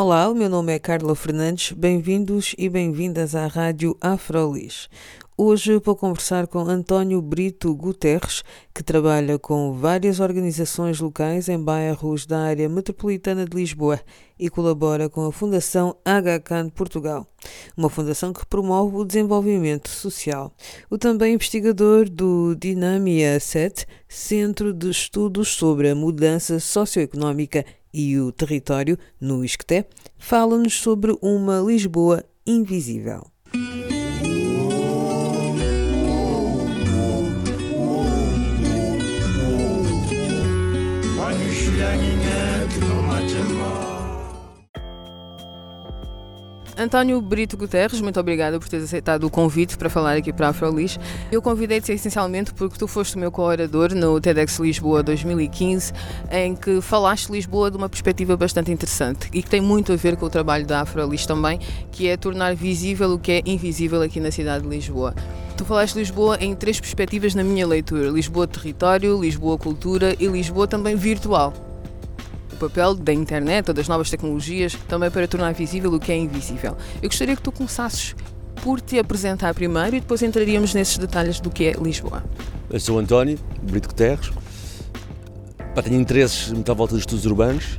[0.00, 1.72] Olá, o meu nome é Carla Fernandes.
[1.72, 4.88] Bem-vindos e bem-vindas à Rádio Afrolis.
[5.40, 8.42] Hoje vou conversar com António Brito Guterres,
[8.74, 14.00] que trabalha com várias organizações locais em bairros da área metropolitana de Lisboa
[14.36, 17.24] e colabora com a Fundação HCAN Portugal,
[17.76, 20.52] uma fundação que promove o desenvolvimento social.
[20.90, 27.64] O também investigador do Dinamia 7, Centro de Estudos sobre a Mudança Socioeconómica
[27.94, 29.86] e o Território, no ISCTE,
[30.18, 33.22] fala-nos sobre uma Lisboa invisível.
[46.78, 50.50] António Brito Guterres, muito obrigada por teres aceitado o convite para falar aqui para a
[50.50, 50.96] Afrolis.
[51.30, 55.92] Eu convidei-te essencialmente porque tu foste o meu co-orador no TEDx Lisboa 2015,
[56.30, 60.16] em que falaste Lisboa de uma perspectiva bastante interessante e que tem muito a ver
[60.16, 61.58] com o trabalho da Afrolis também,
[61.90, 65.16] que é tornar visível o que é invisível aqui na cidade de Lisboa.
[65.56, 70.68] Tu falaste Lisboa em três perspectivas na minha leitura: Lisboa território, Lisboa cultura e Lisboa
[70.68, 71.67] também virtual
[72.58, 76.76] papel da internet ou das novas tecnologias também para tornar visível o que é invisível.
[77.02, 78.14] Eu gostaria que tu começasses
[78.62, 82.24] por te apresentar primeiro e depois entraríamos nesses detalhes do que é Lisboa.
[82.68, 84.30] Eu sou António Brito Guterres,
[85.82, 87.78] tenho interesses muito à volta dos estudos urbanos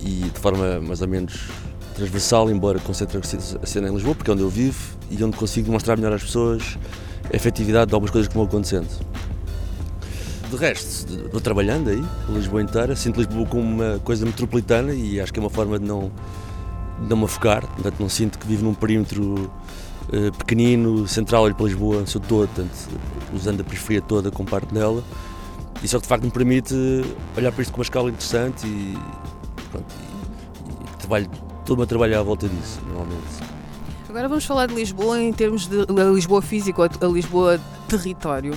[0.00, 1.48] e de forma mais ou menos
[1.94, 5.70] transversal, embora concentre a cena em Lisboa, porque é onde eu vivo e onde consigo
[5.70, 6.76] mostrar melhor às pessoas
[7.32, 8.88] a efetividade de algumas coisas que vão acontecendo
[10.52, 15.32] de resto, estou trabalhando aí, Lisboa inteira, sinto Lisboa como uma coisa metropolitana e acho
[15.32, 16.12] que é uma forma de não,
[17.00, 19.50] de não me afogar, portanto não sinto que vivo num perímetro
[20.12, 22.70] uh, pequenino, central, olho para Lisboa, seu todo, portanto,
[23.32, 25.02] usando a periferia toda com parte dela,
[25.82, 26.74] e só de facto me permite
[27.36, 28.98] olhar para isto com uma escala interessante e,
[29.70, 31.30] pronto, e, e trabalho,
[31.64, 33.52] todo o meu trabalho é à volta disso, normalmente.
[34.06, 37.58] Agora vamos falar de Lisboa em termos de Lisboa físico, a Lisboa
[37.88, 38.54] território.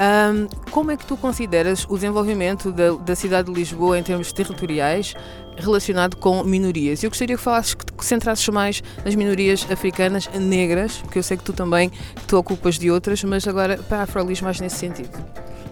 [0.00, 4.32] Um, como é que tu consideras o desenvolvimento da, da, cidade de Lisboa em termos
[4.32, 5.14] territoriais
[5.58, 7.02] relacionado com minorias?
[7.02, 11.36] Eu gostaria que falasses que te centrasses mais nas minorias africanas negras, porque eu sei
[11.36, 11.90] que tu também
[12.26, 15.10] te ocupas de outras, mas agora para a Afrolis mais nesse sentido.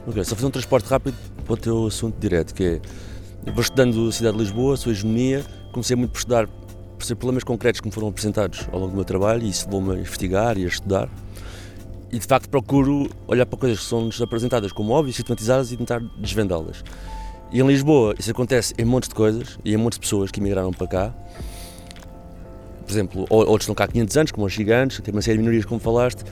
[0.07, 2.81] Ok, só fazer um transporte rápido para o teu assunto direto, que é,
[3.47, 5.43] eu vou estudando a cidade de Lisboa, a sua hegemonia,
[5.73, 8.97] comecei muito por estudar, por ser problemas concretos que me foram apresentados ao longo do
[8.97, 11.09] meu trabalho e isso levou-me a investigar e a estudar
[12.11, 16.01] e de facto procuro olhar para coisas que são-nos apresentadas como óbvias, sistematizadas e tentar
[16.17, 16.83] desvendá-las.
[17.51, 20.41] E em Lisboa isso acontece em montes de coisas e em montes de pessoas que
[20.41, 21.15] emigraram para cá.
[22.85, 25.43] Por exemplo, outros estão cá há 500 anos, como os gigantes, tem uma série de
[25.43, 26.25] minorias, como falaste.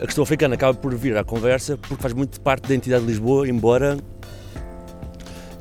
[0.00, 3.10] A questão africana acaba por vir à conversa porque faz muito parte da identidade de
[3.10, 3.96] Lisboa, embora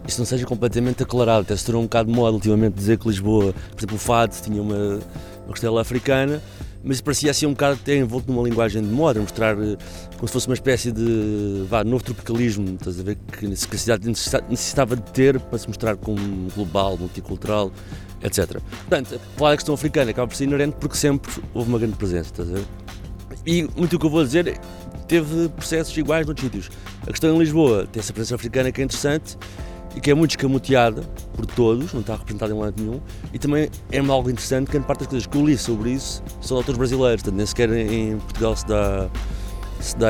[0.07, 1.41] isso não seja completamente aclarado.
[1.41, 4.61] Até se tornou um bocado moda ultimamente dizer que Lisboa, por exemplo, o Fado tinha
[4.61, 4.99] uma,
[5.45, 6.41] uma costela africana
[6.87, 9.77] mas parecia assim um bocado até envolto numa linguagem de moda, mostrar eh,
[10.15, 14.07] como se fosse uma espécie de vá, novo tropicalismo, estás a ver, que a cidade
[14.07, 17.71] necessitava de ter para se mostrar como global, multicultural,
[18.23, 18.61] etc.
[18.87, 22.31] Portanto, falar da questão africana acaba por ser inerente porque sempre houve uma grande presença,
[22.31, 22.65] estás a ver?
[23.45, 24.59] E muito o que eu vou dizer
[25.07, 26.69] teve processos iguais noutros sítios.
[27.03, 29.37] A questão em Lisboa tem essa presença africana que é interessante
[29.97, 31.01] e que é muito escamoteada
[31.35, 33.01] por todos, não está representada em lado nenhum,
[33.33, 36.23] e também é algo interessante que grande parte das coisas que eu li sobre isso
[36.39, 39.09] são autores brasileiros, portanto, nem sequer em Portugal se dá,
[39.79, 40.09] se dá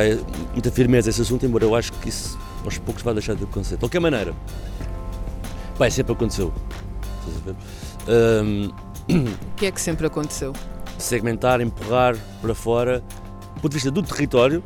[0.52, 3.46] muita firmeza a esse assunto, embora eu acho que isso aos poucos vai deixar de
[3.46, 3.76] acontecer.
[3.76, 4.34] De qualquer maneira,
[5.80, 6.54] bem, sempre aconteceu.
[8.10, 8.68] Um,
[9.10, 10.52] o que é que sempre aconteceu?
[10.98, 13.00] Segmentar, empurrar para fora,
[13.56, 14.62] do ponto de vista do território,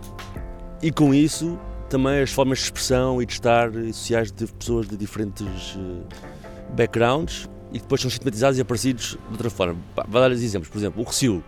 [0.82, 1.60] e com isso
[1.92, 6.06] também as formas de expressão e de estar sociais de pessoas de diferentes uh,
[6.74, 9.76] backgrounds e depois são sistematizados e aparecidos de outra forma.
[10.08, 10.70] Vou dar-lhes exemplos.
[10.70, 11.44] Por exemplo, o Recio,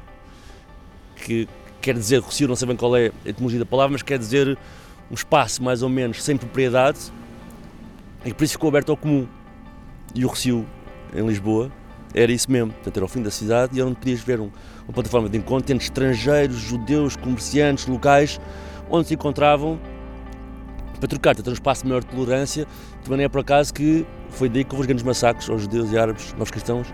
[1.15, 1.47] que
[1.81, 4.57] quer dizer, Recio, não sei bem qual é a etimologia da palavra, mas quer dizer
[5.09, 6.99] um espaço mais ou menos sem propriedade
[8.25, 9.25] e por isso ficou aberto ao comum.
[10.13, 10.65] E o Recio,
[11.15, 11.71] em Lisboa,
[12.13, 12.73] era isso mesmo.
[12.73, 14.51] Portanto, era o fim da cidade e onde podias ver um,
[14.83, 18.41] uma plataforma de encontro estrangeiros, judeus, comerciantes, locais,
[18.89, 19.79] onde se encontravam
[21.03, 22.65] para trocar, ter um espaço de maior tolerância,
[23.03, 25.91] também não é por acaso que foi daí que houve os grandes massacres aos judeus
[25.91, 26.87] e árabes, aos cristãos,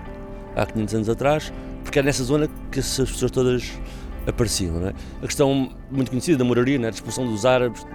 [0.55, 1.53] há 500 anos atrás,
[1.83, 3.71] porque era nessa zona que essas pessoas todas
[4.25, 4.83] apareciam.
[4.87, 4.93] É?
[5.21, 6.87] A questão muito conhecida da moraria, né?
[6.87, 7.85] a expulsão dos árabes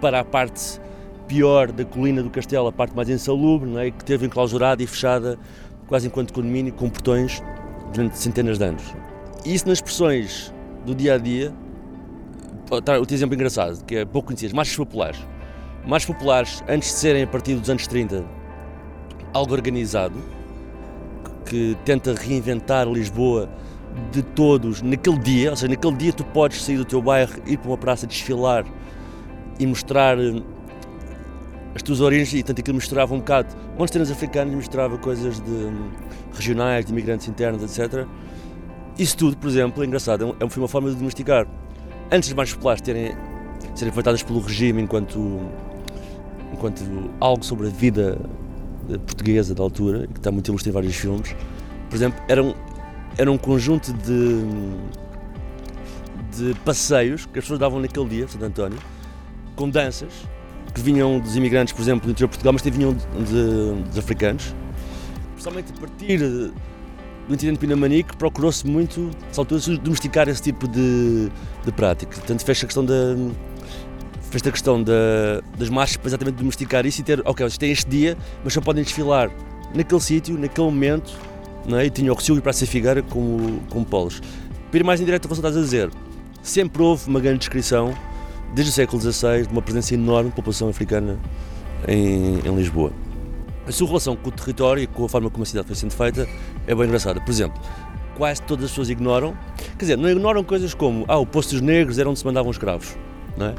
[0.00, 0.80] para a parte
[1.26, 3.90] pior da colina do castelo, a parte mais insalubre, é?
[3.90, 5.36] que teve enclausurada e fechada
[5.88, 7.42] quase enquanto condomínio, com portões
[7.92, 8.84] durante centenas de anos.
[9.44, 10.54] E isso nas expressões
[10.86, 11.52] do dia a dia,
[12.70, 15.18] outro exemplo engraçado, que é pouco conhecido, marchas populares.
[15.86, 18.24] Marchas populares, antes de serem a partir dos anos 30
[19.32, 20.14] algo organizado,
[21.44, 23.48] que tenta reinventar Lisboa
[24.12, 27.56] de todos naquele dia, ou seja, naquele dia tu podes sair do teu bairro, ir
[27.56, 28.64] para uma praça, desfilar
[29.58, 30.42] e mostrar eh,
[31.74, 35.50] as tuas origens e tanto aquilo misturava um bocado montes cenas africanas, misturava coisas de
[35.50, 35.90] hum,
[36.32, 38.06] regionais, de imigrantes internos, etc.
[38.98, 41.46] Isso tudo, por exemplo, é engraçado, é, foi uma forma de domesticar.
[42.10, 43.14] Antes das mais populares terem,
[43.74, 45.40] serem afetadas pelo regime enquanto,
[46.52, 46.82] enquanto
[47.20, 48.18] algo sobre a vida
[49.06, 51.36] portuguesa da altura, que está muito ilustrado em vários filmes,
[51.90, 52.54] por exemplo, era um,
[53.18, 54.42] era um conjunto de,
[56.36, 58.78] de passeios que as pessoas davam naquele dia, Santo António,
[59.54, 60.12] com danças
[60.74, 63.82] que vinham dos imigrantes, por exemplo, do interior de Portugal, mas também vinham de, de,
[63.88, 64.54] dos africanos.
[65.32, 66.52] Principalmente a partir
[67.28, 71.30] do incidente Pinamanique, procurou-se muito, nessa altura, domesticar esse tipo de,
[71.64, 72.16] de prática.
[72.16, 72.94] Portanto, fez a questão da
[74.30, 77.70] fez a questão da, das marchas para exatamente domesticar isso e ter, ok, eles têm
[77.70, 79.30] este dia, mas só podem desfilar
[79.74, 81.12] naquele sítio, naquele momento,
[81.66, 81.86] não é?
[81.86, 84.20] e tinha o Recio e Praça Figueira como, como polos.
[84.70, 85.90] Para ir mais em direto ao que estás a dizer,
[86.42, 87.94] sempre houve uma grande descrição,
[88.54, 91.18] desde o século XVI, de uma presença enorme de população africana
[91.86, 92.92] em, em Lisboa.
[93.68, 95.92] A sua relação com o território e com a forma como a cidade foi sendo
[95.92, 96.26] feita
[96.66, 97.20] é bem engraçada.
[97.20, 97.60] Por exemplo,
[98.16, 99.36] quase todas as pessoas ignoram,
[99.78, 102.50] quer dizer, não ignoram coisas como, ah, o Posto dos Negros era onde se mandavam
[102.50, 102.96] escravos,
[103.36, 103.54] não é?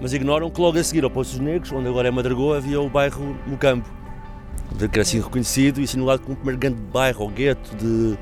[0.00, 2.80] mas ignoram que logo a seguir ao Poço dos Negros, onde agora é Madragoa, havia
[2.80, 3.88] o bairro no campo,
[4.78, 8.18] que era assim reconhecido e assinalado como o primeiro grande bairro ou gueto de,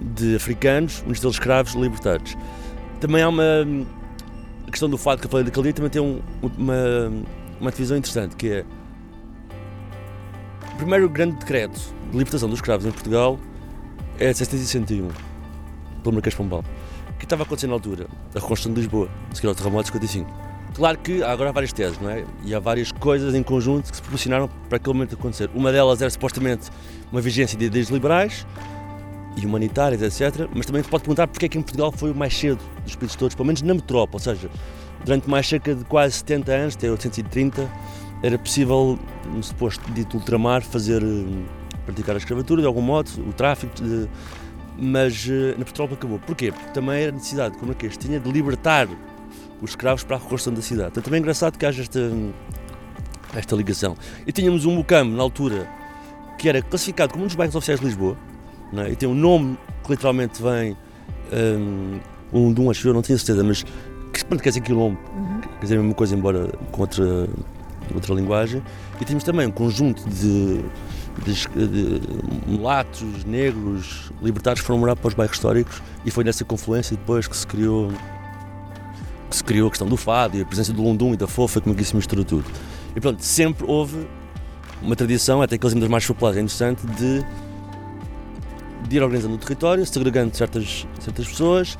[0.00, 2.36] de africanos, muitos deles escravos libertados.
[3.00, 3.66] Também há uma
[4.66, 6.20] a questão do fato que eu falei daquele dia, também tem um,
[6.56, 7.12] uma,
[7.60, 8.64] uma divisão interessante, que é
[10.74, 11.80] o primeiro grande decreto
[12.10, 13.38] de libertação dos escravos em Portugal
[14.18, 15.08] é de 761,
[16.02, 16.64] pelo Marquês Pombal.
[17.10, 18.08] O que estava acontecendo na altura?
[18.34, 20.30] A reconstrução de Lisboa, a seguir ao terremoto de 55.
[20.74, 22.24] Claro que agora há várias teses, não é?
[22.44, 25.48] E há várias coisas em conjunto que se proporcionaram para aquele momento acontecer.
[25.54, 26.68] Uma delas era supostamente
[27.12, 28.44] uma vigência de ideias liberais
[29.40, 30.48] e humanitárias, etc.
[30.52, 32.96] Mas também se pode perguntar porque é que em Portugal foi o mais cedo dos
[32.96, 34.50] países todos, pelo menos na metrópole, ou seja,
[35.04, 37.70] durante mais cerca de quase 70 anos, até 830,
[38.24, 41.44] era possível, no suposto dito ultramar, fazer, eh,
[41.84, 44.08] praticar a escravatura de algum modo, o tráfico, de,
[44.78, 46.18] mas eh, na metrópole acabou.
[46.20, 46.50] Porquê?
[46.50, 48.88] Porque também era necessidade, como é que este tinha, de libertar
[49.60, 50.88] os escravos para a reconstrução da cidade.
[50.92, 52.00] Então também é engraçado que haja esta,
[53.34, 53.94] esta ligação.
[54.26, 55.68] E tínhamos um Mucamo, na altura,
[56.38, 58.16] que era classificado como um dos bairros oficiais de Lisboa,
[58.72, 58.90] é?
[58.90, 60.74] e tem um nome que literalmente vem
[61.30, 62.00] um,
[62.32, 63.66] um de um acho eu, não tenho certeza, mas
[64.14, 65.40] que quer dizer quilombo, uhum.
[65.40, 67.28] quer dizer a mesma coisa, embora com outra,
[67.92, 68.62] outra linguagem.
[69.00, 70.64] E temos também um conjunto de,
[71.24, 72.00] de, de
[72.46, 77.26] mulatos, negros, libertários que foram morar para os bairros históricos e foi nessa confluência depois
[77.26, 77.90] que se criou
[79.28, 81.60] que se criou a questão do fado e a presença do lundum e da fofa,
[81.60, 82.44] como é que isso misturou tudo.
[82.94, 84.06] E pronto, sempre houve
[84.80, 87.24] uma tradição, até aqueles ainda mais populares, é interessante, de,
[88.86, 91.76] de ir organizando o território, segregando certas, certas pessoas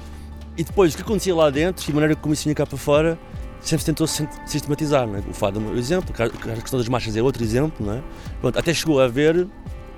[0.56, 2.78] e depois o que acontecia lá dentro e a maneira como isso vinha cá para
[2.78, 3.18] fora
[3.64, 5.06] sempre se tentou sistematizar.
[5.06, 5.18] Não é?
[5.20, 7.84] O fado é um exemplo, a questão das marchas é outro exemplo.
[7.84, 8.02] Não é?
[8.40, 9.46] Pronto, até chegou a haver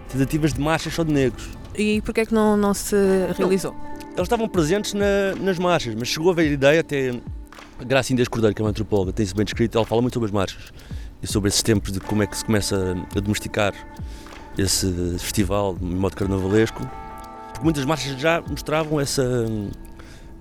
[0.09, 1.49] tentativas de marchas só de negros.
[1.75, 2.97] E porquê é que não, não se
[3.37, 3.73] realizou?
[3.73, 7.21] Não, eles estavam presentes na, nas marchas, mas chegou a haver ideia até
[7.85, 10.33] Graça Cordeiro, que é uma antropóloga, tem isso bem descrito, ela fala muito sobre as
[10.33, 10.73] marchas
[11.23, 13.75] e sobre esses tempos de como é que se começa a domesticar
[14.57, 16.81] esse festival de modo carnavalesco,
[17.49, 19.45] porque muitas marchas já mostravam essa,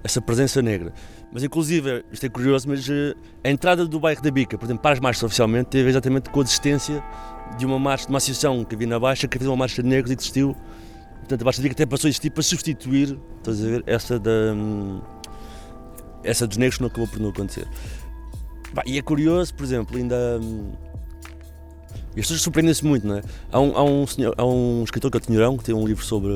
[0.04, 0.94] essa presença negra.
[1.36, 3.14] Mas inclusive, isto é curioso, mas eh,
[3.44, 6.40] a entrada do bairro da Bica, por exemplo, para as marchas oficialmente, teve exatamente com
[6.40, 7.04] a existência
[7.58, 9.90] de uma marcha, de uma associação que havia na Baixa, que havia uma marcha de
[9.90, 10.56] negros e desistiu.
[11.18, 14.18] Portanto, a Baixa da Bica até passou a existir para substituir, estás a ver, essa
[14.18, 15.02] da hum,
[16.24, 17.68] essa dos negros não acabou por não acontecer.
[18.86, 20.40] E é curioso, por exemplo, ainda.
[20.42, 20.72] Hum,
[22.16, 23.22] e as pessoas surpreendem-se muito, não é?
[23.52, 25.86] Há um, há, um senhor, há um escritor que é o Tinhorão, que tem um
[25.86, 26.32] livro sobre,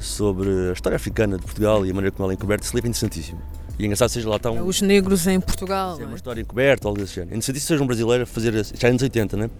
[0.00, 2.66] sobre a história africana de Portugal e a maneira como ela é encoberta.
[2.66, 3.40] Esse livro é interessantíssimo.
[3.78, 4.66] E é engraçado seja lá um.
[4.66, 5.98] Os negros em Portugal.
[6.00, 7.34] É uma história encoberta, algo desse género.
[7.34, 8.52] É interessantíssimo seja um brasileiro a fazer.
[8.64, 9.50] Já é anos 80, né?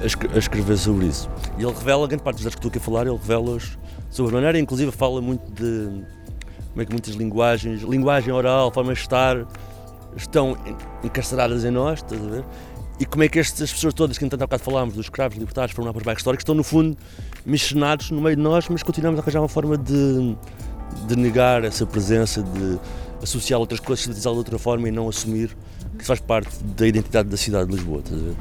[0.00, 1.30] A, escrever sobre isso.
[1.58, 3.78] E ele revela, grande parte dos dados que estou aqui a falar, ele revela-os
[4.10, 6.02] sobre a maneira, inclusive fala muito de
[6.72, 9.46] como é que muitas linguagens, linguagem oral, forma de estar,
[10.16, 10.56] estão
[11.04, 12.44] encarceradas em nós, estás a ver?
[12.98, 15.74] E como é que estas pessoas todas que, entanto, há bocado falámos, dos escravos libertários,
[15.74, 16.96] foram lá para os bairros históricos, estão, no fundo,
[17.44, 20.36] missionados no meio de nós, mas continuamos a arranjar uma forma de,
[21.06, 22.78] de negar essa presença, de
[23.22, 25.56] associar outras coisas, sintetizá-la de outra forma e não assumir
[25.98, 28.00] que faz parte da identidade da cidade de Lisboa.
[28.00, 28.36] Estás a ver?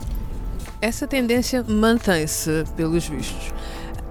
[0.81, 3.53] Essa tendência mantém-se, pelos vistos.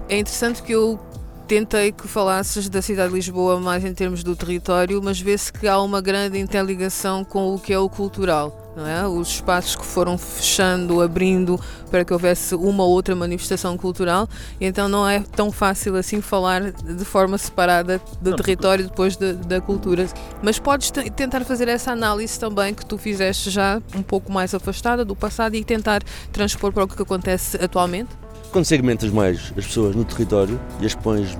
[0.07, 0.99] É interessante que eu
[1.47, 5.67] tentei que falasses da cidade de Lisboa mais em termos do território, mas vê-se que
[5.67, 8.60] há uma grande interligação com o que é o cultural.
[8.75, 9.05] Não é?
[9.05, 11.59] Os espaços que foram fechando, abrindo
[11.89, 16.21] para que houvesse uma ou outra manifestação cultural, e então não é tão fácil assim
[16.21, 20.07] falar de forma separada do não, território depois de, da cultura.
[20.41, 25.03] Mas podes tentar fazer essa análise também que tu fizeste já um pouco mais afastada
[25.03, 26.01] do passado e tentar
[26.31, 28.09] transpor para o que acontece atualmente?
[28.51, 31.37] Quando segmentas mais as pessoas no território e as pões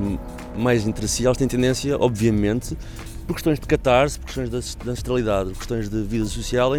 [0.58, 2.78] mais entre si, elas têm tendência, obviamente,
[3.26, 6.74] por questões de catarse, por questões de ancestralidade, por questões de vida social,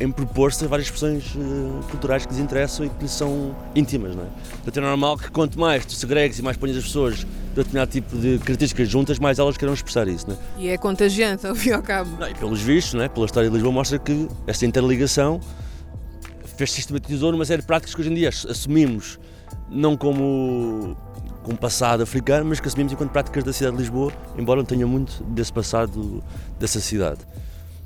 [0.00, 4.16] em, propor-se várias expressões uh, culturais que lhes interessam e que lhes são íntimas.
[4.16, 4.26] Não é?
[4.52, 7.90] Portanto, é normal que quanto mais tu segregues e mais ponhas as pessoas de determinado
[7.90, 10.28] tipo de características juntas, mais elas queiram expressar isso.
[10.28, 10.38] Não é?
[10.58, 12.16] E é contagiante, ao fim e ao cabo.
[12.18, 13.08] Não, e pelos vistos, não é?
[13.08, 15.40] pela história de Lisboa, mostra que esta interligação
[16.56, 19.18] fez sistematizou numa série de práticas que hoje em dia assumimos
[19.70, 20.96] não como
[21.42, 24.86] com passado africano, mas que assumimos enquanto práticas da cidade de Lisboa, embora não tenha
[24.86, 26.22] muito desse passado
[26.58, 27.20] dessa cidade.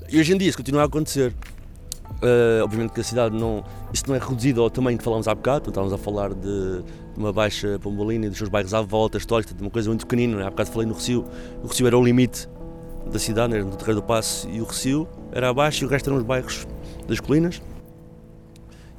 [0.08, 1.32] E hoje em dia isso continua a acontecer.
[2.22, 3.64] Uh, obviamente que a cidade não.
[3.92, 6.82] Isso não é reduzido ao tamanho que falámos há bocado, estávamos a falar de,
[7.16, 10.40] uma baixa Pombolina e dos seus bairros à volta, histórica, de uma coisa muito pequenina.
[10.42, 10.46] É?
[10.46, 11.24] Há bocado falei no Recio,
[11.62, 12.48] o Recio era o limite
[13.10, 16.08] da cidade, era no Terreiro do Passo e o Recio era abaixo e o resto
[16.08, 16.66] eram os bairros
[17.06, 17.60] das colinas.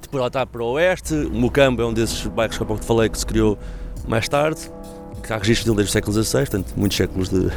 [0.02, 2.82] Depois lá está para o oeste, o Mocambo é um desses bairros que há pouco
[2.82, 3.58] te falei que se criou
[4.08, 4.70] mais tarde,
[5.24, 7.50] que há registros dele desde o século XVI, portanto, muitos séculos de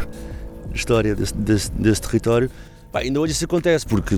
[0.75, 2.50] história desse, desse, desse território.
[2.91, 4.15] Pá, ainda hoje isso acontece, porque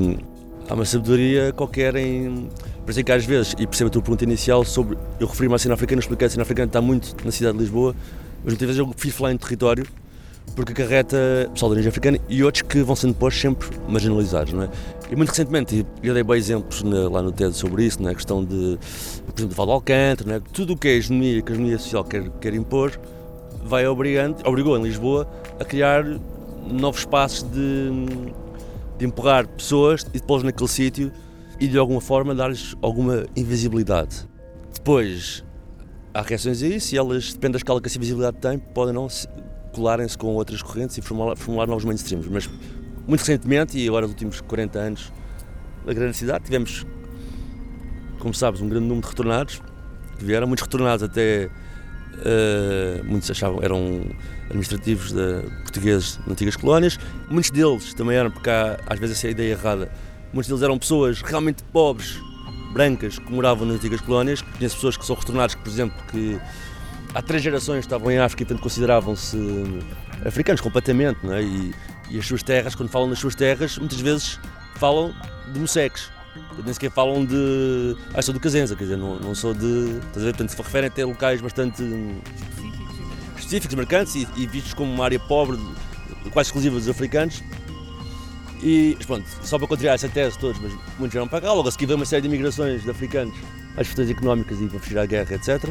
[0.70, 2.48] há uma sabedoria qualquer em.
[2.86, 4.96] É que às vezes, e percebo a tua pergunta inicial sobre.
[5.18, 7.94] Eu referi-me à cena africana, expliquei a cena africana está muito na cidade de Lisboa,
[8.42, 9.86] mas muitas vezes eu prefiro falar em território
[10.56, 14.64] porque acarreta pessoal de origem africana e outros que vão sendo depois sempre marginalizados, não
[14.64, 14.68] é?
[15.08, 18.44] E muito recentemente, eu dei bem exemplos na, lá no TED sobre isso, na questão
[18.44, 18.76] de,
[19.26, 20.40] por exemplo, de Valdo Alcântara, é?
[20.52, 22.98] tudo o que é hegemonia que a hegemonia social quer, quer impor,
[23.64, 25.28] vai obrigando, obrigou em Lisboa
[25.60, 26.04] a criar
[26.68, 27.90] novos espaços de,
[29.00, 31.11] de empurrar pessoas e depois naquele sítio
[31.59, 34.28] e de alguma forma dar-lhes alguma invisibilidade.
[34.75, 35.42] Depois
[36.12, 39.09] há reações a isso e elas, depende da escala que essa invisibilidade tem, podem não
[39.73, 42.28] colarem-se com outras correntes e formular, formular novos mainstreams.
[42.28, 42.50] Mas
[43.09, 45.12] muito recentemente, e agora nos últimos 40 anos,
[45.87, 46.85] na grande cidade, tivemos,
[48.19, 49.62] como sabes, um grande número de retornados
[50.19, 51.49] que vieram, muitos retornados até,
[52.20, 54.02] uh, muitos achavam eram
[54.44, 56.98] administrativos de, portugueses de antigas colónias,
[57.28, 59.90] muitos deles também eram, porque há às vezes essa é a ideia errada,
[60.32, 62.18] muitos deles eram pessoas realmente pobres,
[62.72, 66.38] brancas, que moravam nas antigas colónias, conheço pessoas que são retornados, por exemplo, que
[67.14, 69.36] há três gerações estavam em África e portanto consideravam-se
[70.24, 71.42] africanos completamente, não é?
[71.42, 71.74] E,
[72.10, 74.38] e, as suas terras, quando falam nas suas terras, muitas vezes
[74.76, 75.14] falam
[75.52, 76.10] de moseques.
[76.64, 77.96] Nem sequer falam de.
[78.14, 79.99] Ah, sou do Casenza, quer dizer, não, não sou de.
[80.06, 80.32] Estás a ver?
[80.32, 81.82] Portanto, se referem a ter locais bastante
[83.37, 85.58] específicos, marcantes e, e vistos como uma área pobre,
[86.32, 87.42] quase exclusiva dos africanos.
[88.62, 91.52] E, pronto, só para contrariar essa tese todos, mas muitos vieram para cá.
[91.52, 93.34] Logo a seguir veio uma série de imigrações de africanos
[93.76, 95.64] às questões económicas e para fugir à guerra, etc.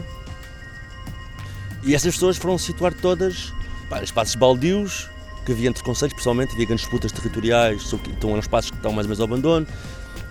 [1.83, 3.53] E essas pessoas foram se situar todas
[3.89, 5.09] pá, espaços baldios,
[5.45, 8.91] que havia entre conselhos, pessoalmente, havia grandes disputas territoriais, sobre, então eram espaços que estão
[8.91, 9.67] mais ou menos ao abandono.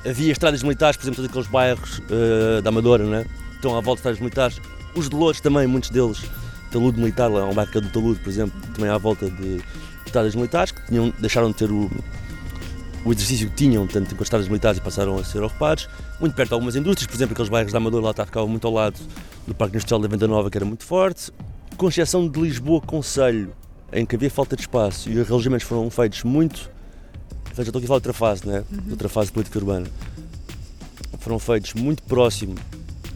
[0.09, 3.27] Havia estradas militares, por exemplo, aqueles bairros uh, da Amadora, né?
[3.55, 4.61] estão à volta de estradas militares.
[4.95, 6.23] Os de Lourdes também, muitos deles,
[6.71, 9.63] talude militar, lá um bairro do talude, por exemplo, também à volta de
[10.07, 11.91] estradas militares, que tinham, deixaram de ter o,
[13.05, 15.89] o exercício que tinham, tanto com as estradas militares e passaram a ser ocupados.
[16.21, 18.73] Muito perto de algumas indústrias, por exemplo, aqueles bairros da Amadora lá ficavam muito ao
[18.73, 18.99] lado
[19.47, 21.33] do Parque Industrial da Venda Nova, que era muito forte.
[21.77, 23.53] Com exceção de Lisboa Conselho,
[23.93, 26.71] em que havia falta de espaço e os relojamentos foram feitos muito.
[27.59, 28.63] Seja, estou aqui a falar de outra fase, né?
[28.71, 28.91] Uhum.
[28.93, 29.89] outra fase de política urbana.
[31.19, 32.55] Foram feitos muito próximo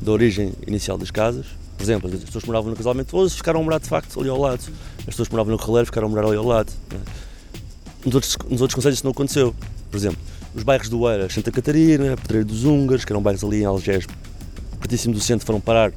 [0.00, 1.46] da origem inicial das casas.
[1.76, 4.28] Por exemplo, as pessoas que moravam no Casal Mentoso ficaram a morar de facto ali
[4.28, 4.61] ao lado.
[4.99, 6.72] As pessoas que moravam no Correio ficaram a morar ali ao lado.
[6.90, 6.99] Né?
[8.04, 9.54] Nos, outros, nos outros conselhos isso não aconteceu.
[9.88, 10.18] Por exemplo,
[10.56, 14.08] os bairros do Eiras, Santa Catarina, Pedreiro dos Húngaros, que eram bairros ali em Algés,
[14.80, 15.92] pertíssimo do centro, foram parar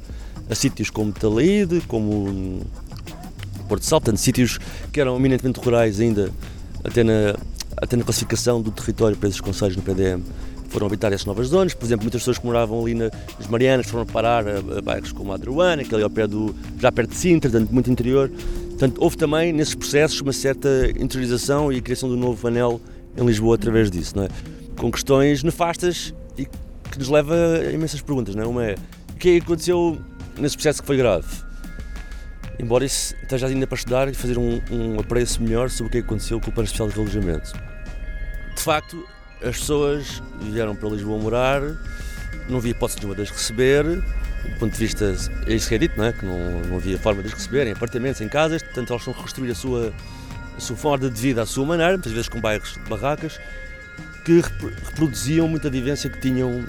[0.48, 2.64] a sítios como Talaíde, como
[3.68, 4.60] Porto Salto, portanto, sítios
[4.92, 6.30] que eram eminentemente rurais ainda,
[6.84, 7.34] até na,
[7.76, 10.22] até na classificação do território para esses conselhos no PDM,
[10.68, 11.74] foram habitar essas novas zonas.
[11.74, 15.32] Por exemplo, muitas pessoas que moravam ali nas Marianas foram parar a, a bairros como
[15.32, 18.30] a Adruana, que é ali ao pé do, já perto de Sintra, portanto, muito interior.
[18.70, 20.68] Portanto, houve também nesses processos uma certa
[20.98, 22.80] interiorização e a criação um novo anel
[23.16, 24.16] em Lisboa através disso.
[24.16, 24.28] Não é?
[24.76, 28.34] com questões nefastas e que nos leva a imensas perguntas.
[28.34, 28.46] Não é?
[28.46, 28.74] Uma é
[29.10, 29.98] o que é que aconteceu
[30.38, 31.26] nesse processo que foi grave?
[32.58, 35.98] Embora isso esteja ainda para estudar e fazer um, um apreço melhor sobre o que
[35.98, 37.52] aconteceu com o plano especial de alojamento.
[38.54, 39.06] De facto,
[39.42, 41.60] as pessoas vieram para Lisboa morar,
[42.48, 45.14] não havia hipótese nenhuma de as receber, do ponto de vista,
[45.46, 46.12] é isso que é dito, não é?
[46.12, 49.12] que não, não havia forma de as receber em apartamentos, em casas, portanto elas estão
[49.12, 49.92] a reconstruir a sua,
[50.56, 53.38] a sua forma de vida à sua maneira, muitas vezes com bairros de barracas,
[54.24, 56.64] que reproduziam muita vivência que tinham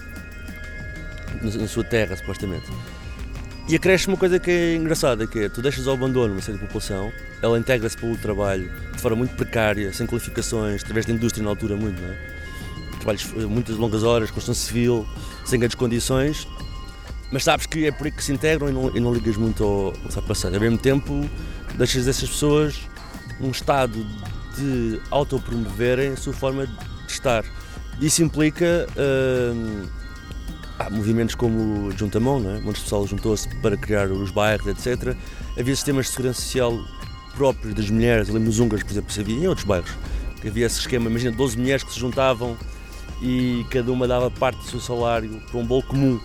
[1.41, 2.67] na sua terra, supostamente.
[3.67, 6.57] E acresce uma coisa que é engraçada, que é tu deixas ao abandono uma série
[6.57, 11.43] de população, ela integra-se pelo trabalho de forma muito precária, sem qualificações, através da indústria
[11.43, 12.17] na altura muito, não é?
[12.97, 15.05] Trabalhos muitas longas horas, construção civil,
[15.45, 16.47] sem grandes condições,
[17.29, 19.63] mas sabes que é por aí que se integram e não, e não ligas muito
[19.63, 20.55] ao, ao que está passando.
[20.55, 21.29] Ao mesmo tempo,
[21.75, 22.79] deixas essas pessoas
[23.37, 24.05] num estado
[24.55, 26.73] de autopromoverem a sua forma de
[27.07, 27.43] estar.
[27.99, 29.87] Isso implica uh,
[30.79, 32.57] há movimentos como Juntamão, não é?
[32.57, 35.15] onde o pessoal juntou-se para criar os bairros, etc.
[35.57, 36.77] Havia sistemas de segurança social
[37.35, 39.91] próprios das mulheres, ali nos húngaros, por exemplo, se havia em outros bairros,
[40.41, 42.57] que havia esse esquema, imagina 12 mulheres que se juntavam
[43.21, 46.19] e cada uma dava parte do seu salário para um bolo comum,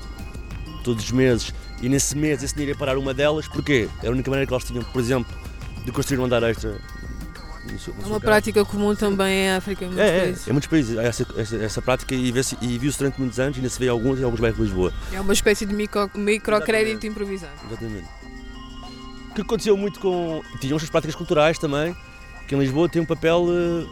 [0.82, 3.88] todos os meses, e nesse mês esse dinheiro ia parar uma delas, porquê?
[4.00, 5.32] Era a única maneira que elas tinham, por exemplo,
[5.85, 6.80] de construir um andar extra
[7.69, 10.47] é uma prática comum também em África, em muitos é, países.
[10.47, 13.57] É, em muitos países há essa, essa, essa prática e, e viu-se durante muitos anos
[13.57, 14.92] e ainda se vê alguns em alguns bairros de Lisboa.
[15.12, 17.52] É uma espécie de micro, microcrédito improvisado.
[17.66, 18.09] Exatamente.
[19.31, 20.42] O que aconteceu muito com.
[20.61, 21.97] Tinham as práticas culturais também,
[22.49, 23.88] que em Lisboa tem um papel uh,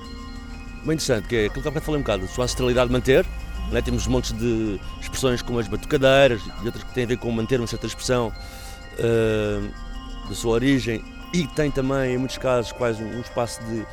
[0.84, 3.24] bem interessante, que é aquilo que eu falei um bocado, a sua ancestralidade manter.
[3.70, 3.80] Né?
[3.80, 7.60] Temos montes de expressões como as batucadeiras e outras que têm a ver com manter
[7.60, 8.32] uma certa expressão
[8.98, 13.86] uh, da sua origem e tem também, em muitos casos, quase um, um espaço de.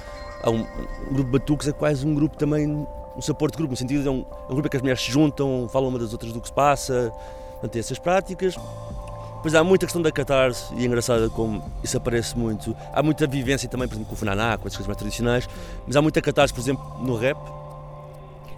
[0.46, 3.77] Um, um, grupo de batuques é quase um grupo também, um suporte de grupo, no
[3.77, 6.00] sentido de é um, é um grupo em que as mulheres se juntam, falam uma
[6.00, 7.12] das outras do que se passa,
[7.62, 8.56] mantém essas práticas.
[9.38, 12.75] Depois há muita questão da catarse e é engraçado como isso aparece muito.
[12.94, 15.48] Há muita vivência também, por exemplo, com o Funaná, com as coisas mais tradicionais,
[15.86, 17.38] mas há muita catarse, por exemplo, no rap.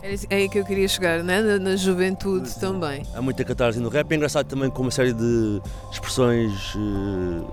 [0.01, 1.41] É aí que eu queria chegar, né?
[1.41, 2.59] na, na juventude Sim.
[2.59, 3.03] também.
[3.13, 4.09] Há muita catarse no rap.
[4.11, 5.61] É engraçado também com uma série de
[5.91, 6.73] expressões.
[6.75, 7.45] Uh,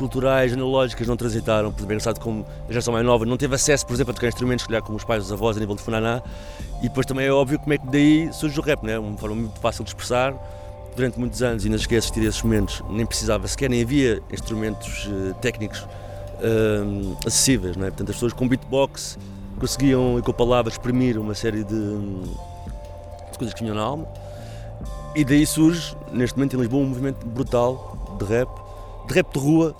[0.00, 3.92] culturais, analógicas não transitaram, por engraçado como a geração mais nova não teve acesso, por
[3.92, 6.22] exemplo, a tocar instrumentos, calhar como os pais, os avós, a nível de funaná,
[6.80, 8.98] e depois também é óbvio como é que daí surge o rap, né?
[8.98, 10.34] uma forma muito fácil de expressar,
[10.96, 14.22] durante muitos anos, e não esqueço assistir a esses momentos, nem precisava sequer, nem havia
[14.32, 17.88] instrumentos uh, técnicos uh, acessíveis, né?
[17.88, 19.18] portanto as pessoas com beatbox
[19.58, 24.08] conseguiam, e com palavras, exprimir uma série de, de coisas que tinham na alma,
[25.14, 28.48] e daí surge, neste momento em Lisboa, um movimento brutal de rap,
[29.06, 29.76] de rap de rua,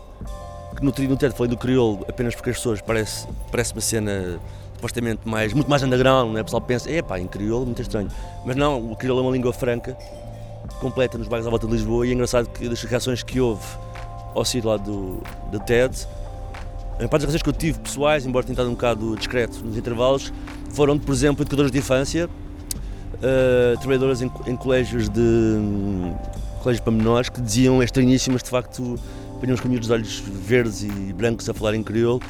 [0.81, 4.41] no, no teto falei do crioulo apenas porque as pessoas parece, parece uma cena
[4.77, 6.41] supostamente mais, muito mais underground, né?
[6.41, 8.09] o pessoal pensa, é pá, em crioulo, muito estranho.
[8.45, 9.97] Mas não, o crioulo é uma língua franca,
[10.81, 13.63] completa nos bairros à volta de Lisboa e é engraçado que das reações que houve
[14.35, 16.07] ao sair lá do, do TED,
[16.95, 19.77] a parte das reações que eu tive pessoais, embora tenha estado um bocado discreto nos
[19.77, 20.33] intervalos,
[20.71, 26.15] foram por exemplo, educadoras de infância, uh, trabalhadoras em, em colégios de um,
[26.63, 28.99] colégios para menores que diziam estranhíssimas de facto
[29.41, 32.21] apanhamos com miúdos olhos verdes e brancos a falar em crioulo.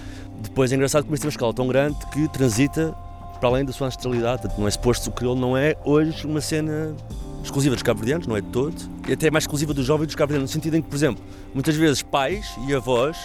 [0.42, 2.94] Depois é engraçado que tem uma escala tão grande que transita
[3.40, 4.48] para além da sua ancestralidade.
[4.56, 6.94] Não é suposto o crioulo não é hoje uma cena
[7.42, 8.76] exclusiva dos cabo-verdianos, não é de todo,
[9.08, 11.74] e até mais exclusiva dos jovens dos cabo-verdianos, no sentido em que, por exemplo, muitas
[11.74, 13.16] vezes pais e avós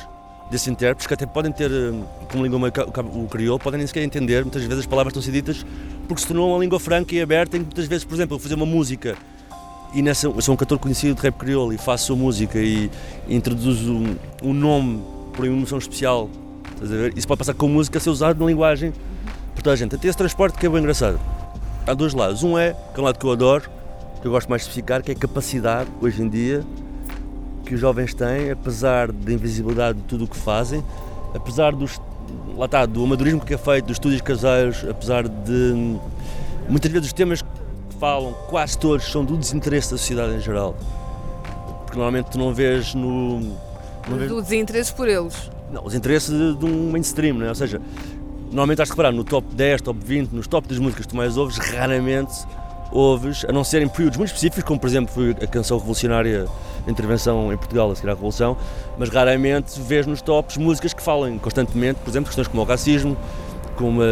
[0.50, 2.72] desses intérpretes que até podem ter hum, como língua
[3.14, 5.66] o crioulo, podem nem sequer entender, muitas vezes as palavras estão ser ditas
[6.08, 8.56] porque se tornou uma língua franca e aberta em que muitas vezes, por exemplo, fazer
[8.56, 9.16] uma música
[9.94, 12.90] e nessa, sou um cantor conhecido de rap crioulo e faço música e
[13.28, 15.02] introduzo um, um nome
[15.34, 16.30] por uma emoção especial,
[16.74, 17.18] estás a ver?
[17.18, 18.94] Isso pode passar com música a ser usado na linguagem
[19.54, 19.96] por toda a gente.
[19.96, 21.20] Até esse transporte que é bem engraçado.
[21.88, 22.44] Há dois lados.
[22.44, 23.70] Um é, que é um lado que eu adoro,
[24.22, 26.64] que eu gosto mais de especificar, que é a capacidade, hoje em dia,
[27.66, 30.84] que os jovens têm, apesar da invisibilidade de tudo o que fazem,
[31.34, 32.00] apesar dos,
[32.56, 35.98] lá está, do amadorismo que é feito, dos estúdios caseiros, apesar de
[36.70, 37.44] muitas vezes os temas
[38.00, 40.76] falam, quase todos, são do desinteresse da sociedade em geral.
[41.84, 43.40] Porque normalmente tu não vês no.
[44.08, 44.30] Não vês...
[44.30, 45.50] Do desinteresse por eles.
[45.72, 47.50] Não, os interesses de, de um mainstream, né?
[47.50, 47.82] ou seja,
[48.52, 51.38] normalmente de reparar no top 10, top 20, nos top das músicas que tu mais
[51.38, 52.46] ouves, raramente
[52.92, 56.48] ouves, a não ser em períodos muito específicos, como por exemplo foi a canção revolucionária
[56.88, 58.56] a intervenção em Portugal a seguir à Revolução,
[58.98, 63.18] mas raramente vês nos tops músicas que falem constantemente, por exemplo, questões como o racismo,
[63.76, 64.06] como a,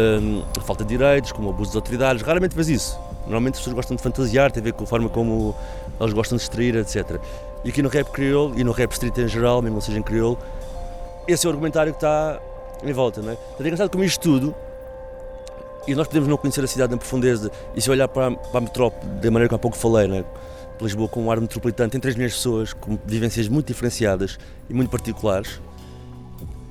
[0.58, 2.98] a falta de direitos, como o abuso das autoridades, raramente vês isso.
[3.24, 5.54] Normalmente as pessoas gostam de fantasiar, tem a ver com a forma como
[5.98, 7.20] elas gostam de extrair, etc.
[7.64, 10.38] E aqui no rap crioulo e no rap street em geral, mesmo seja em crioulo,
[11.26, 12.38] esse é o argumentário que está
[12.82, 13.34] em volta, não é?
[13.34, 14.54] Portanto, é engraçado como isto tudo
[15.86, 18.60] E nós podemos não conhecer a cidade na profundeza e se olhar para, para a
[18.60, 20.24] metrópole, da maneira que há pouco falei, né?
[20.80, 24.74] Lisboa com um ar metropolitano, tem 3 milhões de pessoas com vivências muito diferenciadas e
[24.74, 25.60] muito particulares.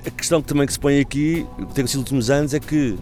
[0.06, 2.60] A questão que também que se põe aqui, que tem sido nos últimos anos, é
[2.60, 2.98] que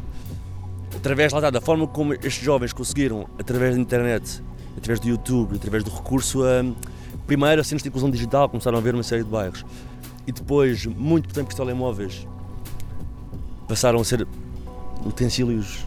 [0.97, 4.43] através lá, da forma como estes jovens conseguiram, através da internet,
[4.77, 6.65] através do YouTube, através do recurso a,
[7.27, 9.65] primeiro, a de inclusão digital, começaram a ver uma série de bairros.
[10.27, 12.27] E depois, muito tempo que os telemóveis
[13.67, 14.27] passaram a ser
[15.05, 15.85] utensílios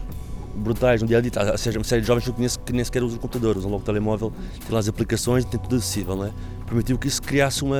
[0.56, 1.30] brutais no dia a dia.
[1.52, 3.70] Ou seja, uma série de jovens que eu conheço que nem sequer usam computador, usam
[3.70, 6.16] logo o telemóvel, tem lá as aplicações tem tudo acessível.
[6.16, 6.32] Não é?
[6.66, 7.78] Permitiu que isso criasse uma,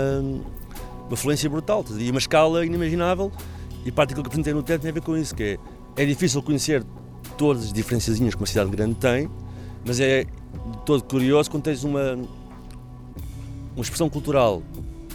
[1.06, 3.32] uma fluência brutal e uma escala inimaginável.
[3.84, 5.58] E parte daquilo que apresentei no TED tem a ver com isso, que
[5.96, 6.84] é, é difícil conhecer
[7.37, 9.29] todas as diferenciazinhas que uma cidade grande tem,
[9.85, 10.25] mas é
[10.85, 12.14] todo curioso quando tens uma,
[13.75, 14.62] uma expressão cultural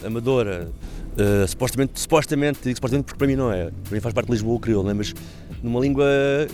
[0.04, 0.70] amadora,
[1.12, 4.32] uh, supostamente, supostamente, digo supostamente porque para mim não é, para mim faz parte de
[4.32, 4.94] Lisboa o crioulo, é?
[4.94, 5.14] mas
[5.62, 6.06] numa língua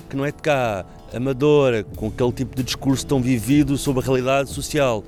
[0.09, 4.05] que não é de cá, amadora, com aquele tipo de discurso tão vivido sobre a
[4.05, 5.03] realidade social,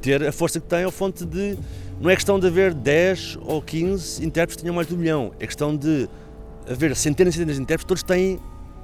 [0.00, 1.56] ter a força que tem é fonte de.
[2.00, 5.32] Não é questão de haver 10 ou 15 intérpretes que tenham mais de um milhão,
[5.38, 6.08] é questão de
[6.68, 8.40] haver centenas e centenas de intérpretes, todos têm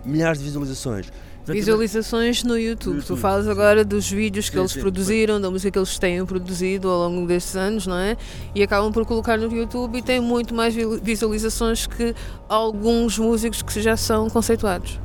[0.08, 1.10] milhares de visualizações.
[1.46, 2.96] Visualizações no YouTube.
[2.96, 3.06] YouTube.
[3.06, 5.42] Tu falas agora dos vídeos que sim, eles sim, produziram, sim.
[5.42, 8.16] da música que eles têm produzido ao longo destes anos, não é?
[8.54, 12.14] E acabam por colocar no YouTube e têm muito mais visualizações que
[12.48, 15.00] alguns músicos que já são conceituados.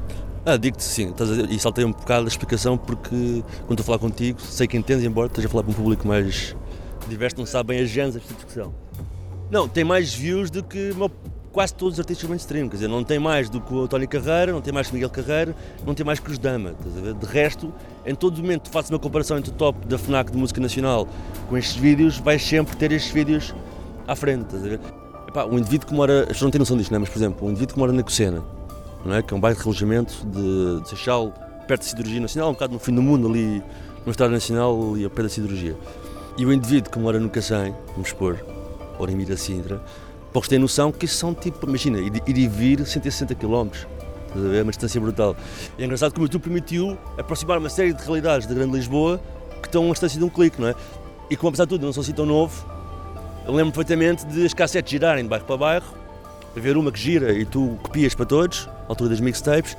[0.45, 1.13] Ah, digo-te sim,
[1.49, 5.05] e saltei um bocado a explicação porque quando estou a falar contigo, sei que entendes,
[5.05, 6.53] embora esteja a falar para um público mais
[7.07, 8.73] diverso, não sabe bem as genes desta discussão.
[9.49, 10.91] Não, tem mais views do que
[11.53, 14.51] quase todos os artistas mainstream, quer dizer, não tem mais do que o Tony Carreira,
[14.51, 17.71] não tem mais que o Miguel Carreira, não tem mais que os Dama, De resto,
[18.03, 21.07] em todo momento faço uma comparação entre o top da FNAC de música nacional
[21.47, 23.53] com estes vídeos, vais sempre ter estes vídeos
[24.07, 24.79] à frente, estás a ver?
[25.27, 26.99] Epá, um indivíduo que mora, as pessoas não têm noção disto, não é?
[26.99, 28.43] mas por exemplo, um indivíduo que mora na Cocena,
[29.05, 29.21] não é?
[29.21, 31.31] que é um bairro de relojamento de, de Seixal,
[31.67, 33.61] perto da Cirurgia Nacional, um bocado no fim do mundo, ali
[34.03, 35.77] no Estado Nacional e ao pé da Cirurgia.
[36.35, 38.43] E o indivíduo que mora no Cacém, vamos expor,
[38.97, 39.79] ou em Miracindra,
[40.33, 43.69] poucos têm noção que são tipo, imagina, ir, e vir 160 km.
[44.57, 45.35] É uma distância brutal.
[45.77, 49.21] E é engraçado como YouTube permitiu aproximar uma série de realidades da Grande Lisboa
[49.61, 50.75] que estão a uma distância de um clique, não é?
[51.29, 52.65] E como apesar de tudo, não sou assim tão novo,
[53.45, 55.85] eu lembro perfeitamente de as cassetes girarem de bairro para bairro,
[56.57, 59.77] haver uma que gira e tu copias para todos, à altura das mixtapes.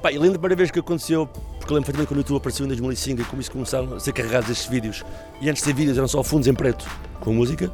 [0.00, 2.64] Pá, e lembro a primeira vez que aconteceu, porque lembro perfeitamente quando o YouTube apareceu
[2.64, 5.04] em 2005 e como isso começaram a ser carregados estes vídeos.
[5.40, 6.86] E antes de ter vídeos eram só fundos em preto
[7.20, 7.70] com música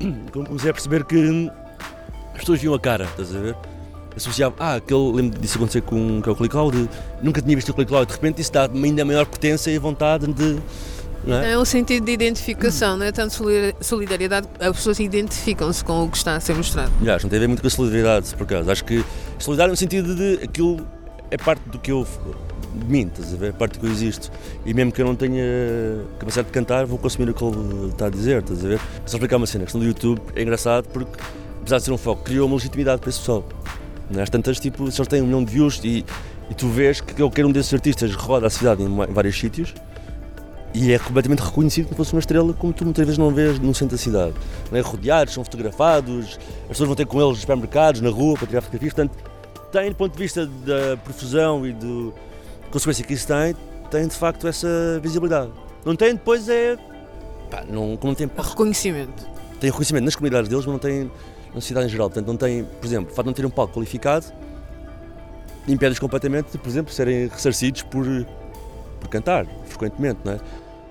[0.32, 1.50] comecei a perceber que
[2.34, 3.56] as pessoas viam a cara, estás a ver?
[4.16, 6.88] Associava, ah, aquele, lembro disso acontecer com, com o ClickCloud,
[7.22, 10.58] nunca tinha visto o ClickCloud, de repente isso dá-me ainda maior potência e vontade de.
[11.28, 11.52] É?
[11.52, 13.34] é um sentido de identificação, não é tanto
[13.80, 16.90] solidariedade, as pessoas identificam-se com o que está a ser mostrado.
[17.04, 18.70] Já, não tem a ver muito com a solidariedade, por acaso.
[18.70, 19.04] Acho que
[19.38, 20.86] solidariedade no sentido de aquilo
[21.30, 22.06] é parte do que eu
[22.74, 23.50] de mim, estás a ver?
[23.50, 24.30] A parte que eu existo.
[24.64, 25.44] E mesmo que eu não tenha
[26.18, 28.80] capacidade de cantar, vou consumir o que ele está a dizer, estás a ver?
[29.06, 31.20] Só explicar uma cena, a questão do YouTube é engraçado porque,
[31.60, 33.44] apesar de ser um foco, criou uma legitimidade para esse pessoal.
[34.16, 34.22] É?
[34.22, 36.04] Às tantas, tipo, se eles têm um milhão de views e,
[36.50, 39.74] e tu vês que qualquer um desses artistas roda a cidade em, vários sítios,
[40.72, 43.74] e é completamente reconhecido como fosse uma estrela, como tu muitas vezes não vês no
[43.74, 44.34] centro da cidade.
[44.72, 44.80] É?
[44.80, 48.60] Rodeados, são fotografados, as pessoas vão ter com eles nos supermercados, na rua, para tirar
[48.60, 48.94] fotografias.
[48.94, 49.16] Portanto,
[49.72, 52.14] tem, do ponto de vista da profusão e do,
[52.70, 53.54] consequência que isso tem,
[53.90, 55.50] tem de facto essa visibilidade.
[55.84, 56.76] Não tem, depois é.
[57.50, 58.30] Pá, não, como não tem.
[58.36, 59.28] Reconhecimento.
[59.58, 61.10] Tem reconhecimento nas comunidades deles, mas não tem
[61.54, 62.08] na cidade em geral.
[62.08, 64.26] Portanto, não tem, por exemplo, o facto de não ter um palco qualificado
[65.68, 68.04] impede-os completamente de, por exemplo, serem ressarcidos por,
[68.98, 70.40] por cantar frequentemente, não é?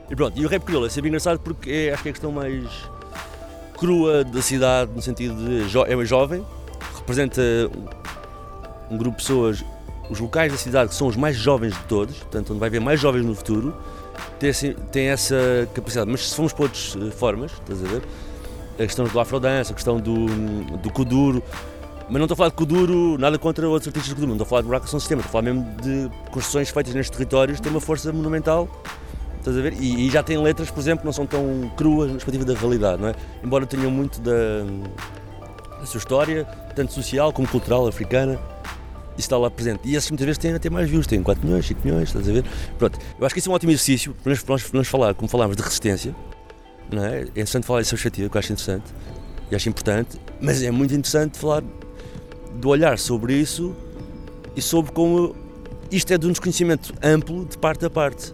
[0.10, 2.14] E pronto, e o rap crioulo é sempre engraçado porque é, acho que é a
[2.14, 2.66] questão mais
[3.78, 6.46] crua da cidade, no sentido de jo é jovem,
[6.98, 7.42] representa
[8.90, 9.64] um grupo de pessoas
[10.10, 12.82] os locais da cidade que são os mais jovens de todos, portanto, onde vai haver
[12.82, 13.74] mais jovens no futuro,
[14.92, 16.10] tem essa capacidade.
[16.10, 18.02] Mas se formos para outras eh, formas, estás a ver?
[18.76, 20.26] A questão do afrodance, a questão do,
[20.78, 21.44] do kuduro,
[22.10, 24.46] mas não estou a falar de kuduro, nada contra outros artistas de kuduro, não estou
[24.46, 27.60] a falar de buraco são sistema, estou a falar mesmo de construções feitas nestes territórios,
[27.60, 28.68] tem uma força monumental,
[29.38, 29.74] estás a ver?
[29.74, 32.54] E, e já tem letras, por exemplo, que não são tão cruas na perspectiva da
[32.54, 33.16] realidade, não é?
[33.44, 34.32] Embora tenham muito da,
[35.80, 36.46] da sua história,
[36.76, 38.40] tanto social como cultural, africana,
[39.20, 39.82] está lá presente.
[39.86, 42.32] E esses muitas vezes têm até mais views, têm 4 milhões, 5 milhões, estás a
[42.32, 42.44] ver?
[42.78, 45.28] Pronto, eu acho que isso é um ótimo exercício para nós, nós, nós falar, como
[45.28, 46.16] falámos, de resistência.
[46.92, 47.20] Não é?
[47.20, 48.86] é interessante falar dessa perspectiva, que eu acho interessante
[49.52, 51.64] e acho importante, mas é muito interessante falar
[52.54, 53.76] do olhar sobre isso
[54.56, 55.36] e sobre como
[55.92, 58.34] isto é de um desconhecimento amplo de parte a parte.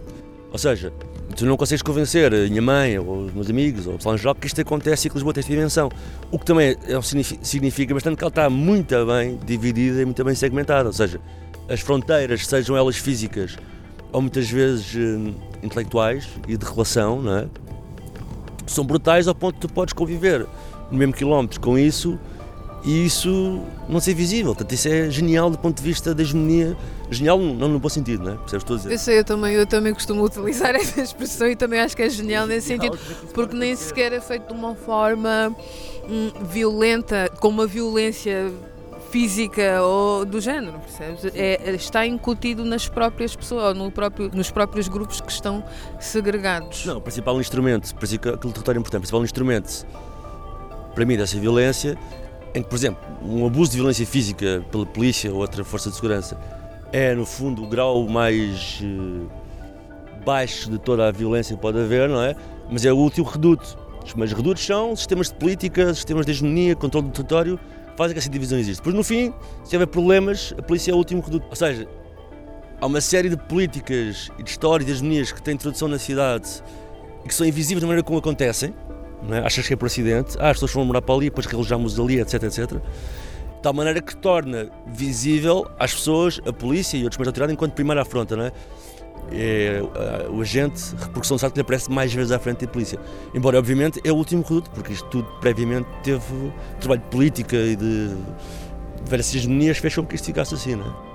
[0.52, 0.92] Ou seja,
[1.36, 4.46] tu não consegues convencer a minha mãe ou os meus amigos ou o pessoal que
[4.46, 5.90] isto acontece e que Lisboa tem esta dimensão.
[6.30, 7.00] O que também é,
[7.42, 10.88] significa bastante que ela está muito bem dividida e muito bem segmentada.
[10.88, 11.20] Ou seja,
[11.68, 13.56] as fronteiras, sejam elas físicas
[14.12, 17.46] ou muitas vezes uh, intelectuais e de relação, não é?
[18.66, 20.46] são brutais ao ponto de tu podes conviver
[20.90, 22.18] no mesmo quilómetro com isso
[22.84, 24.54] e isso não ser visível.
[24.54, 26.76] Portanto, isso é genial do ponto de vista da hegemonia.
[27.10, 28.36] Genial não no bom sentido, não é?
[28.36, 28.92] Percebes estou a dizer?
[28.92, 32.10] Eu sei, eu também, eu também costumo utilizar essa expressão e também acho que é
[32.10, 32.98] genial nesse sentido,
[33.32, 35.54] porque nem sequer é feito de uma forma
[36.08, 38.52] hum, violenta, com uma violência
[39.10, 41.24] física ou do género, percebes?
[41.34, 45.64] É, está incutido nas próprias pessoas, no próprio, nos próprios grupos que estão
[46.00, 46.84] segregados.
[46.84, 49.86] Não, o principal instrumento, por isso aquele território é importante, o principal instrumento
[50.94, 51.96] para mim dessa violência,
[52.54, 55.96] em que, por exemplo, um abuso de violência física pela polícia ou outra força de
[55.96, 56.38] segurança
[56.96, 59.28] é, no fundo, o grau mais uh,
[60.24, 62.34] baixo de toda a violência que pode haver, não é?
[62.70, 63.76] Mas é o último reduto.
[64.16, 67.60] Mas redutos são sistemas de política, sistemas de hegemonia, controle do território,
[67.98, 68.78] fazem que essa divisão existe.
[68.78, 69.30] Depois, no fim,
[69.62, 71.46] se houver problemas, a polícia é o último reduto.
[71.50, 71.86] Ou seja,
[72.80, 76.48] há uma série de políticas e de histórias de hegemonias que têm introdução na cidade
[77.26, 78.74] e que são invisíveis da maneira como acontecem.
[79.22, 79.40] Não é?
[79.40, 82.20] Achas que é por acidente, ah, as pessoas vão morar para ali, depois relojamos ali,
[82.20, 82.80] etc, etc.
[83.56, 87.72] De tal maneira que torna visível às pessoas, a polícia e outros de autoridade enquanto
[87.72, 88.52] primeira afronta, não é?
[89.32, 89.82] é,
[90.30, 92.98] o agente, repercussão de facto lhe aparece mais vezes à frente da polícia.
[93.34, 97.76] Embora, obviamente, é o último reduto, porque isto tudo previamente teve trabalho de política e
[97.76, 101.06] de, de várias hegemonias fez com que isto ficasse assim, não é?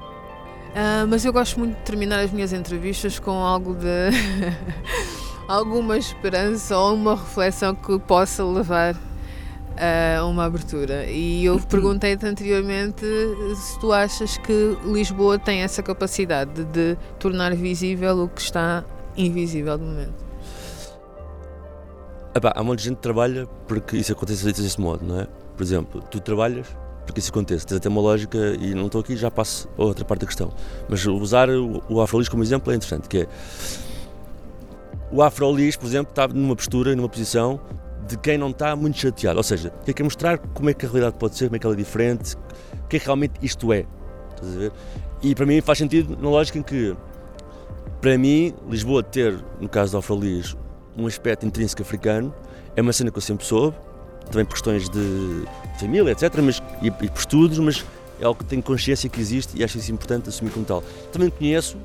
[0.71, 3.88] Uh, mas eu gosto muito de terminar as minhas entrevistas com algo de.
[5.47, 8.95] alguma esperança ou uma reflexão que possa levar
[9.78, 11.06] a uma abertura.
[11.06, 13.06] E eu perguntei-te anteriormente
[13.56, 18.84] se tu achas que Lisboa tem essa capacidade de tornar visível o que está
[19.18, 20.32] invisível de momento.
[22.34, 25.28] Epá, há um monte de gente que trabalha porque isso acontece desse modo, não é?
[25.56, 26.68] Por exemplo, tu trabalhas
[27.06, 30.06] porque isso acontece, tens até uma lógica e não estou aqui, já passo a outra
[30.06, 30.54] parte da questão.
[30.88, 33.28] Mas usar o Afrolis como exemplo é interessante, que é
[35.12, 37.60] o Afrolis, por exemplo, está numa postura, numa posição
[38.12, 39.38] de quem não está muito chateado.
[39.38, 41.65] Ou seja, quer, quer mostrar como é que a realidade pode ser, como é que
[41.65, 42.36] ela é diferente,
[42.84, 43.86] o que é que realmente isto é.
[44.36, 44.71] Estás a ver?
[45.21, 46.95] E para mim faz sentido na lógica em que,
[48.02, 50.56] para mim, Lisboa ter, no caso do Alfralis,
[50.97, 52.34] um aspecto intrínseco africano,
[52.76, 53.78] é uma cena que eu sempre soube,
[54.30, 55.45] também por questões de
[55.80, 57.86] família, etc., mas, e, e por estudos, mas
[58.19, 60.84] é algo que tenho consciência que existe e acho isso importante assumir como tal.
[61.12, 61.78] Também conheço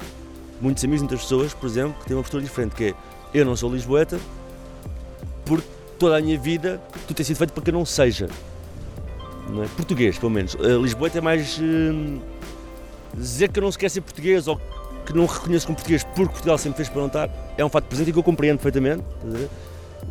[0.61, 2.95] muitos amigos, muitas pessoas, por exemplo, que têm uma postura diferente, que é
[3.35, 4.19] eu não sou lisboeta
[5.45, 8.29] porque toda a minha vida tudo tem sido feito para que eu não seja.
[9.49, 9.67] Não é?
[9.69, 10.55] Português, pelo menos.
[10.55, 11.59] Uh, Lisboa é mais.
[11.59, 12.21] Uh,
[13.15, 14.61] dizer que eu não se quer ser português ou
[15.07, 17.85] que não reconheço como português porque Portugal sempre fez para não estar é um fato
[17.85, 19.03] presente e que eu compreendo perfeitamente.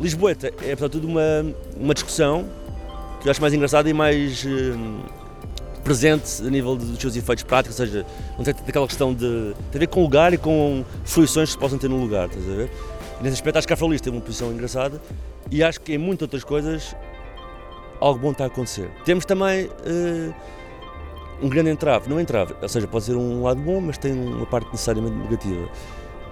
[0.00, 1.22] Lisboeta é, apesar de tudo, uma,
[1.76, 2.46] uma discussão
[3.20, 4.48] que eu acho mais engraçada e mais uh,
[5.84, 9.54] presente a nível dos seus efeitos práticos, ou seja, não tem aquela questão de.
[9.70, 12.28] tem a ver com o lugar e com fruições que se possam ter no lugar,
[12.28, 12.70] estás a ver?
[13.20, 15.00] Nesse aspecto, acho que a Afrolis teve uma posição engraçada
[15.50, 16.96] e acho que em muitas outras coisas
[18.00, 18.90] algo bom está a acontecer.
[19.04, 20.34] Temos também uh,
[21.42, 24.46] um grande entrave, não entrave, ou seja, pode ser um lado bom, mas tem uma
[24.46, 25.68] parte necessariamente negativa,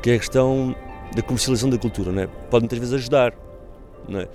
[0.03, 0.75] que é a questão
[1.14, 2.27] da comercialização da cultura, não é?
[2.27, 3.35] pode muitas vezes ajudar.
[4.09, 4.29] Não é?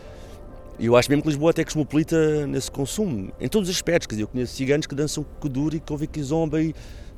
[0.80, 4.08] Eu acho mesmo que Lisboa até é cosmopolita nesse consumo, em todos os aspectos.
[4.08, 6.74] Quer dizer, eu conheço ciganos que dançam kuduro e que ouvem kizomba, e,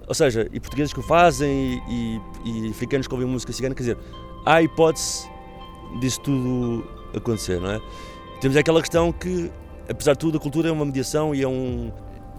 [0.08, 3.76] ou seja, e portugueses que o fazem, e, e, e africanos que ouvem música cigana.
[3.76, 3.98] Quer dizer,
[4.46, 5.30] há a hipótese
[6.00, 7.82] disso tudo acontecer, não é?
[8.40, 9.52] Temos aquela questão que,
[9.90, 11.92] apesar de tudo, a cultura é uma mediação e é um,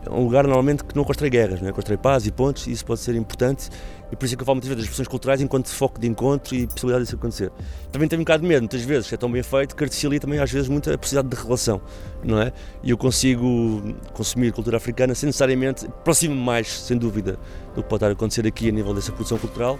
[0.05, 1.73] é um lugar normalmente que não constrói guerras, não é?
[1.73, 3.69] constrói paz e pontos, e isso pode ser importante.
[4.11, 6.07] E por isso é que eu falo muitas vezes das expressões culturais enquanto foco de
[6.07, 7.51] encontro e possibilidade disso acontecer.
[7.91, 10.21] Também tenho um bocado de medo, muitas vezes, que é tão bem feito, que articia
[10.21, 11.81] também às vezes muita possibilidade de relação,
[12.23, 12.53] não é?
[12.83, 17.38] E eu consigo consumir cultura africana sem necessariamente, aproximo mais, sem dúvida,
[17.75, 19.79] do que pode estar a acontecer aqui a nível dessa produção cultural,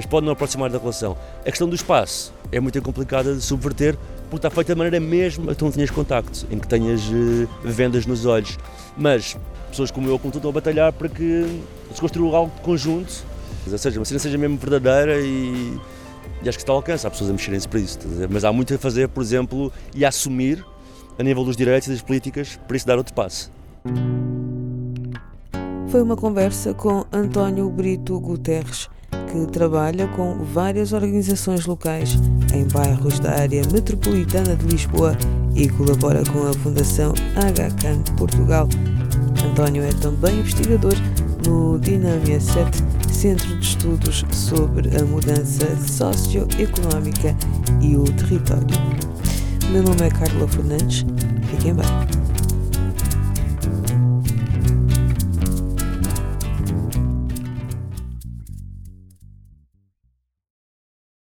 [0.00, 1.14] mas pode não aproximar da relação.
[1.40, 3.98] A questão do espaço é muito complicada de subverter
[4.30, 8.06] porque está feita da maneira mesmo que não tenhas contacto, em que tenhas uh, vendas
[8.06, 8.56] nos olhos.
[8.96, 9.36] Mas
[9.68, 11.60] pessoas como eu, como tu, estão a batalhar para que
[11.92, 13.12] se construa algo de conjunto,
[13.70, 15.78] ou seja, uma cena seja mesmo verdadeira e,
[16.42, 17.06] e acho que está ao alcance.
[17.06, 17.98] Há pessoas a mexerem-se para isso,
[18.30, 20.64] mas há muito a fazer, por exemplo, e a assumir
[21.18, 23.52] a nível dos direitos e das políticas para isso dar outro passo.
[25.88, 28.88] Foi uma conversa com António Brito Guterres
[29.30, 32.18] que trabalha com várias organizações locais
[32.52, 35.16] em bairros da área metropolitana de Lisboa
[35.54, 38.68] e colabora com a Fundação HCAN Portugal.
[39.44, 40.94] António é também investigador
[41.46, 47.36] no Dinâmia 7, Centro de Estudos sobre a Mudança Socioeconómica
[47.80, 48.66] e o Território.
[49.70, 51.06] Meu nome é Carla Fernandes.
[51.50, 52.29] Fiquem bem.